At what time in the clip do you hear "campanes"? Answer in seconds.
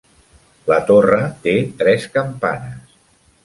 2.19-3.01